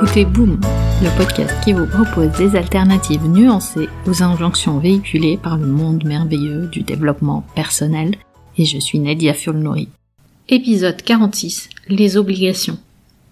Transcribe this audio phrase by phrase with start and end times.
[0.00, 0.60] écoutez Boom,
[1.02, 6.68] le podcast qui vous propose des alternatives nuancées aux injonctions véhiculées par le monde merveilleux
[6.68, 8.14] du développement personnel.
[8.56, 9.88] Et je suis Nadia Fulnori.
[10.48, 11.68] Épisode 46.
[11.88, 12.78] Les obligations.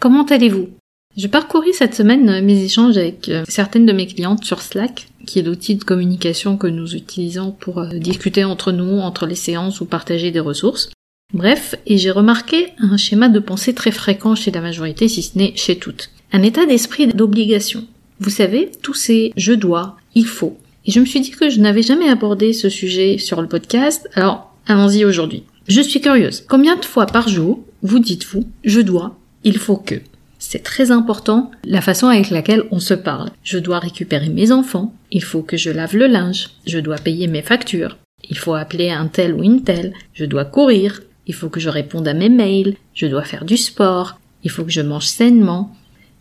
[0.00, 0.70] Comment allez-vous?
[1.16, 5.38] Je parcouris cette semaine mes échanges avec euh, certaines de mes clientes sur Slack, qui
[5.38, 9.80] est l'outil de communication que nous utilisons pour euh, discuter entre nous, entre les séances
[9.80, 10.90] ou partager des ressources.
[11.32, 15.38] Bref, et j'ai remarqué un schéma de pensée très fréquent chez la majorité, si ce
[15.38, 16.10] n'est chez toutes.
[16.32, 17.84] Un état d'esprit d'obligation.
[18.20, 20.58] Vous savez, tous ces je dois, il faut.
[20.84, 24.08] Et je me suis dit que je n'avais jamais abordé ce sujet sur le podcast,
[24.14, 25.44] alors allons-y aujourd'hui.
[25.68, 26.44] Je suis curieuse.
[26.48, 29.94] Combien de fois par jour vous dites-vous je dois, il faut que
[30.38, 33.30] c'est très important la façon avec laquelle on se parle.
[33.42, 37.26] Je dois récupérer mes enfants, il faut que je lave le linge, je dois payer
[37.26, 37.96] mes factures,
[38.28, 41.68] il faut appeler un tel ou une telle, je dois courir, il faut que je
[41.68, 45.74] réponde à mes mails, je dois faire du sport, il faut que je mange sainement.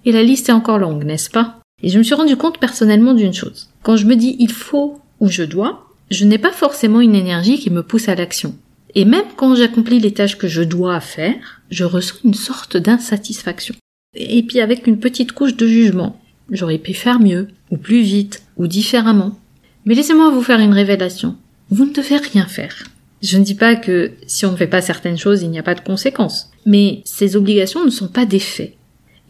[0.07, 1.59] Et la liste est encore longue, n'est-ce pas?
[1.83, 3.67] Et je me suis rendu compte personnellement d'une chose.
[3.83, 7.59] Quand je me dis il faut ou je dois, je n'ai pas forcément une énergie
[7.59, 8.55] qui me pousse à l'action.
[8.95, 13.75] Et même quand j'accomplis les tâches que je dois faire, je ressens une sorte d'insatisfaction.
[14.15, 16.17] Et puis avec une petite couche de jugement.
[16.51, 19.37] J'aurais pu faire mieux, ou plus vite, ou différemment.
[19.83, 21.35] Mais laissez-moi vous faire une révélation.
[21.69, 22.85] Vous ne devez rien faire.
[23.21, 25.63] Je ne dis pas que si on ne fait pas certaines choses, il n'y a
[25.63, 26.49] pas de conséquences.
[26.65, 28.76] Mais ces obligations ne sont pas des faits.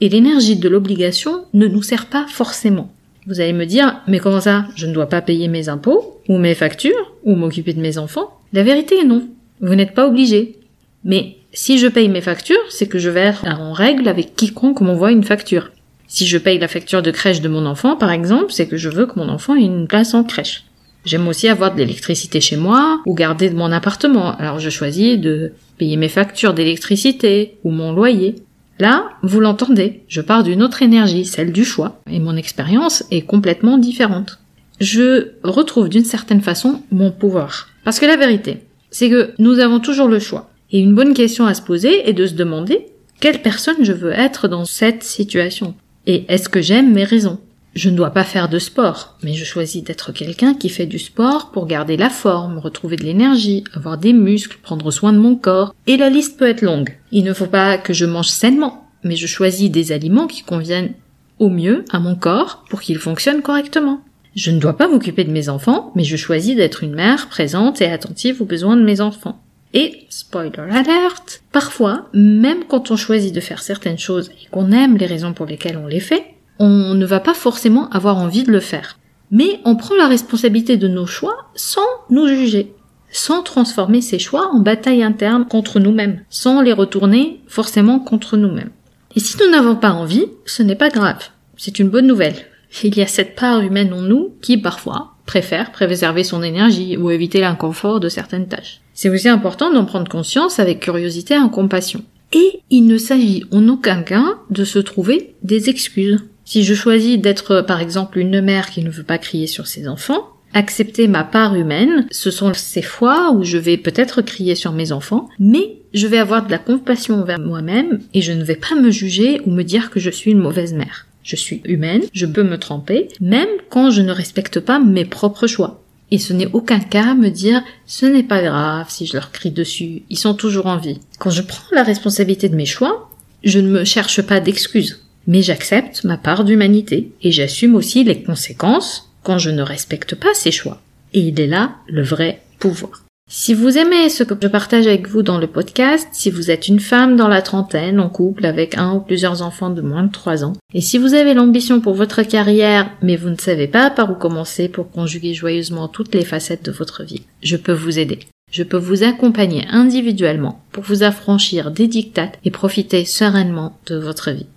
[0.01, 2.91] Et l'énergie de l'obligation ne nous sert pas forcément.
[3.25, 4.65] Vous allez me dire, mais comment ça?
[4.75, 8.29] Je ne dois pas payer mes impôts, ou mes factures, ou m'occuper de mes enfants?
[8.53, 9.27] La vérité est non.
[9.59, 10.55] Vous n'êtes pas obligé.
[11.03, 14.81] Mais si je paye mes factures, c'est que je vais être en règle avec quiconque
[14.81, 15.71] m'envoie une facture.
[16.07, 18.89] Si je paye la facture de crèche de mon enfant, par exemple, c'est que je
[18.89, 20.63] veux que mon enfant ait une place en crèche.
[21.03, 24.35] J'aime aussi avoir de l'électricité chez moi ou garder de mon appartement.
[24.37, 28.35] Alors je choisis de payer mes factures d'électricité ou mon loyer.
[28.79, 33.21] Là, vous l'entendez, je pars d'une autre énergie, celle du choix, et mon expérience est
[33.21, 34.39] complètement différente.
[34.79, 37.69] Je retrouve d'une certaine façon mon pouvoir.
[37.83, 38.59] Parce que la vérité,
[38.91, 40.49] c'est que nous avons toujours le choix.
[40.71, 42.87] Et une bonne question à se poser est de se demander
[43.19, 45.73] quelle personne je veux être dans cette situation?
[46.05, 47.39] Et est-ce que j'aime mes raisons?
[47.77, 50.97] Je ne dois pas faire de sport, mais je choisis d'être quelqu'un qui fait du
[50.97, 55.35] sport pour garder la forme, retrouver de l'énergie, avoir des muscles, prendre soin de mon
[55.35, 56.97] corps, et la liste peut être longue.
[57.11, 60.93] Il ne faut pas que je mange sainement, mais je choisis des aliments qui conviennent
[61.37, 64.01] au mieux à mon corps pour qu'il fonctionne correctement.
[64.35, 67.81] Je ne dois pas m'occuper de mes enfants, mais je choisis d'être une mère présente
[67.81, 69.39] et attentive aux besoins de mes enfants.
[69.75, 74.97] Et, spoiler alert, parfois, même quand on choisit de faire certaines choses et qu'on aime
[74.97, 78.51] les raisons pour lesquelles on les fait, on ne va pas forcément avoir envie de
[78.51, 78.97] le faire.
[79.31, 82.73] Mais on prend la responsabilité de nos choix sans nous juger,
[83.11, 88.71] sans transformer ces choix en bataille interne contre nous-mêmes, sans les retourner forcément contre nous-mêmes.
[89.15, 92.35] Et si nous n'avons pas envie, ce n'est pas grave, c'est une bonne nouvelle.
[92.83, 97.09] Il y a cette part humaine en nous qui parfois préfère préserver son énergie ou
[97.11, 98.81] éviter l'inconfort de certaines tâches.
[98.93, 102.03] C'est aussi important d'en prendre conscience avec curiosité et compassion.
[102.33, 106.25] Et il ne s'agit en aucun cas de se trouver des excuses.
[106.47, 109.85] Si je choisis d'être par exemple une mère qui ne veut pas crier sur ses
[109.89, 114.71] enfants, accepter ma part humaine, ce sont ces fois où je vais peut-être crier sur
[114.71, 118.55] mes enfants, mais je vais avoir de la compassion envers moi-même et je ne vais
[118.55, 121.07] pas me juger ou me dire que je suis une mauvaise mère.
[121.21, 125.47] Je suis humaine, je peux me tromper, même quand je ne respecte pas mes propres
[125.47, 125.83] choix.
[126.11, 129.51] Et ce n'est aucun cas me dire ce n'est pas grave si je leur crie
[129.51, 131.01] dessus, ils sont toujours en vie.
[131.19, 133.09] Quand je prends la responsabilité de mes choix,
[133.43, 138.23] je ne me cherche pas d'excuses mais j'accepte ma part d'humanité et j'assume aussi les
[138.23, 140.81] conséquences quand je ne respecte pas ces choix.
[141.13, 143.03] Et il est là le vrai pouvoir.
[143.29, 146.69] Si vous aimez ce que je partage avec vous dans le podcast, si vous êtes
[146.69, 150.11] une femme dans la trentaine, en couple avec un ou plusieurs enfants de moins de
[150.13, 153.89] 3 ans, et si vous avez l'ambition pour votre carrière, mais vous ne savez pas
[153.89, 157.99] par où commencer pour conjuguer joyeusement toutes les facettes de votre vie, je peux vous
[157.99, 158.19] aider.
[158.49, 164.31] Je peux vous accompagner individuellement pour vous affranchir des dictates et profiter sereinement de votre
[164.31, 164.47] vie.